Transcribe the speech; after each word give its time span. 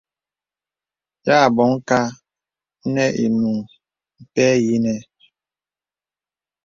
Yà 1.25 1.37
bɔ̀ŋ 1.55 1.71
kà 1.89 1.99
nə 2.93 3.03
inuŋ 3.23 3.57
pɛ̂ 4.33 4.49
yìnə̀. 4.65 4.99